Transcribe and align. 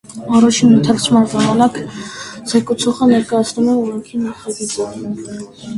Առաջին 0.37 0.71
ընթերցման 0.77 1.27
ժամանակ 1.33 1.77
զեկուցողը 2.53 3.11
ներկայացնում 3.13 3.73
է 3.77 3.79
օրենքի 3.85 4.25
նախագիծը։ 4.27 4.93